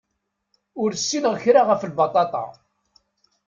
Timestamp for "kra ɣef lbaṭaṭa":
1.43-2.45